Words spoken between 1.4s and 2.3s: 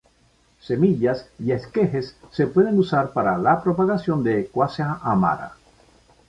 esquejes